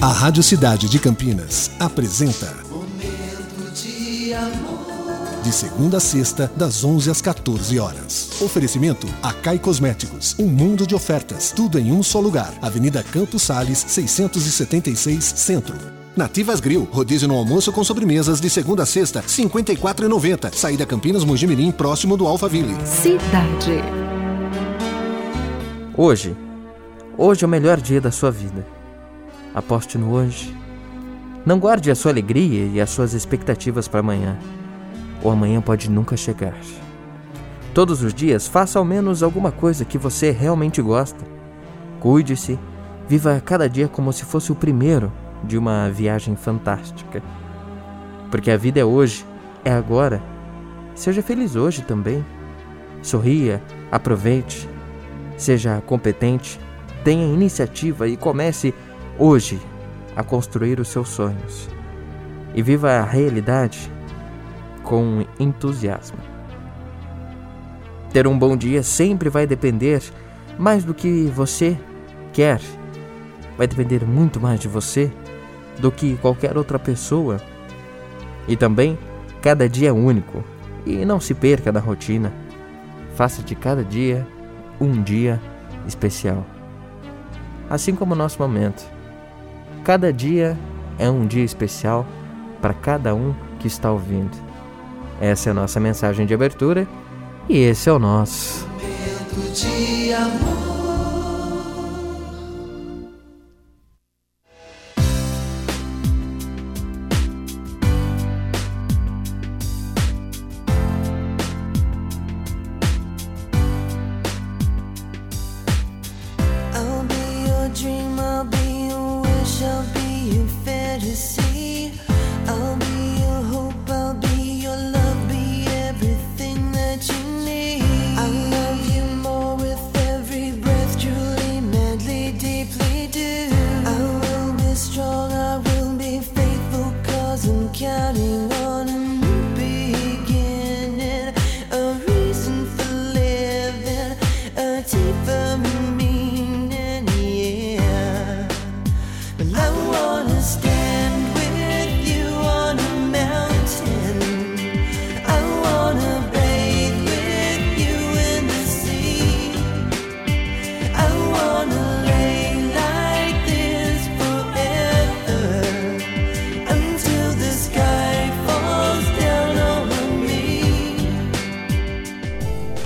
[0.00, 5.42] A Rádio Cidade de Campinas apresenta Momento de amor.
[5.42, 8.40] De segunda a sexta, das 11 às 14 horas.
[8.40, 10.36] Oferecimento Acai Cosméticos.
[10.38, 11.50] Um mundo de ofertas.
[11.50, 12.54] Tudo em um só lugar.
[12.62, 15.74] Avenida Campos Sales, 676 Centro.
[16.16, 16.88] Nativas Grill.
[16.92, 20.54] Rodízio no almoço com sobremesas de segunda a sexta, R$ 54,90.
[20.54, 22.76] Saída Campinas Mojimirim, próximo do Alphaville.
[22.86, 23.82] Cidade.
[25.96, 26.36] Hoje.
[27.16, 28.77] Hoje é o melhor dia da sua vida.
[29.54, 30.54] Aposte no hoje.
[31.44, 34.38] Não guarde a sua alegria e as suas expectativas para amanhã.
[35.22, 36.54] O amanhã pode nunca chegar.
[37.72, 41.24] Todos os dias, faça ao menos alguma coisa que você realmente gosta.
[42.00, 42.58] Cuide-se,
[43.08, 45.12] viva cada dia como se fosse o primeiro
[45.44, 47.22] de uma viagem fantástica.
[48.30, 49.24] Porque a vida é hoje,
[49.64, 50.22] é agora.
[50.94, 52.24] Seja feliz hoje também.
[53.02, 54.68] Sorria, aproveite,
[55.36, 56.60] seja competente,
[57.04, 58.74] tenha iniciativa e comece
[59.18, 59.60] hoje
[60.14, 61.68] a construir os seus sonhos.
[62.54, 63.90] E viva a realidade
[64.82, 66.18] com entusiasmo.
[68.12, 70.02] Ter um bom dia sempre vai depender
[70.58, 71.78] mais do que você
[72.32, 72.60] quer,
[73.56, 75.12] vai depender muito mais de você
[75.78, 77.40] do que qualquer outra pessoa.
[78.48, 78.98] E também,
[79.42, 80.42] cada dia é único
[80.86, 82.32] e não se perca na rotina.
[83.14, 84.26] Faça de cada dia
[84.80, 85.40] um dia
[85.86, 86.46] especial.
[87.68, 88.97] Assim como o nosso momento.
[89.88, 90.54] Cada dia
[90.98, 92.06] é um dia especial
[92.60, 94.36] para cada um que está ouvindo.
[95.18, 96.86] Essa é a nossa mensagem de abertura
[97.48, 100.67] e esse é o nosso Momento de amor.